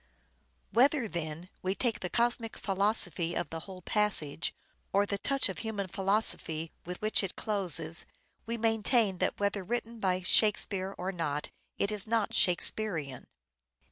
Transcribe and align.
Whether, 0.71 1.07
then, 1.07 1.51
we 1.61 1.75
take 1.75 1.99
the 1.99 2.09
cosmic 2.09 2.57
philosophy 2.57 3.35
of 3.35 3.51
the 3.51 3.59
whole 3.69 3.83
passage, 3.83 4.51
or 4.91 5.05
the 5.05 5.19
touch 5.19 5.47
of 5.47 5.59
human 5.59 5.85
philosophy 5.87 6.71
with 6.87 6.99
which 7.03 7.21
it 7.21 7.35
closes, 7.35 8.07
we 8.47 8.57
maintain 8.57 9.19
that 9.19 9.39
whether 9.39 9.63
written 9.63 9.99
by" 9.99 10.23
Shakespeare" 10.25 10.95
or 10.97 11.11
not, 11.11 11.51
it 11.77 11.91
is 11.91 12.07
not 12.07 12.33
Shakespearean. 12.33 13.27